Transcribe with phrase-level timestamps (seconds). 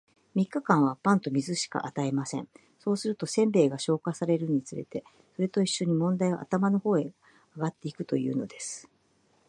[0.33, 2.47] 三日間は、パンと水しか与えません。
[2.79, 5.03] そうすると、煎餅が消化されるにつれて、
[5.35, 7.13] それと一しょに問題は頭の方へ
[7.55, 8.89] 上ってゆくというのです。